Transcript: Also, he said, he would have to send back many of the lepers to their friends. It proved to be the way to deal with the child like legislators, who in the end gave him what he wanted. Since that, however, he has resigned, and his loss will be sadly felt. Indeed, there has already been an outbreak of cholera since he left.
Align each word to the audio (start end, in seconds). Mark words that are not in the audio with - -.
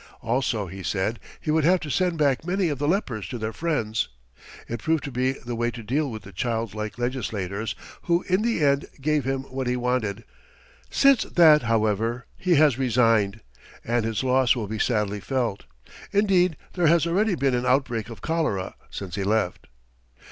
Also, 0.23 0.65
he 0.65 0.81
said, 0.81 1.19
he 1.39 1.51
would 1.51 1.63
have 1.63 1.79
to 1.81 1.91
send 1.91 2.17
back 2.17 2.43
many 2.43 2.69
of 2.69 2.79
the 2.79 2.87
lepers 2.87 3.27
to 3.29 3.37
their 3.37 3.53
friends. 3.53 4.09
It 4.67 4.79
proved 4.81 5.03
to 5.03 5.11
be 5.11 5.33
the 5.33 5.53
way 5.53 5.69
to 5.69 5.83
deal 5.83 6.09
with 6.09 6.23
the 6.23 6.31
child 6.31 6.73
like 6.73 6.97
legislators, 6.97 7.75
who 8.05 8.23
in 8.23 8.41
the 8.41 8.61
end 8.65 8.87
gave 8.99 9.25
him 9.25 9.41
what 9.43 9.67
he 9.67 9.75
wanted. 9.77 10.23
Since 10.89 11.25
that, 11.25 11.61
however, 11.61 12.25
he 12.35 12.55
has 12.55 12.79
resigned, 12.79 13.41
and 13.85 14.03
his 14.03 14.23
loss 14.23 14.55
will 14.55 14.65
be 14.67 14.79
sadly 14.79 15.19
felt. 15.19 15.65
Indeed, 16.11 16.57
there 16.73 16.87
has 16.87 17.05
already 17.05 17.35
been 17.35 17.53
an 17.53 17.67
outbreak 17.67 18.09
of 18.09 18.21
cholera 18.23 18.73
since 18.89 19.13
he 19.13 19.23
left. 19.23 19.67